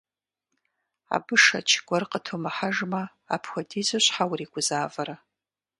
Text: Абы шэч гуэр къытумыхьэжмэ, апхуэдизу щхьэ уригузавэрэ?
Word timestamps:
Абы 1.15 1.35
шэч 1.45 1.69
гуэр 1.87 2.03
къытумыхьэжмэ, 2.11 3.01
апхуэдизу 3.35 4.01
щхьэ 4.03 4.23
уригузавэрэ? 4.31 5.15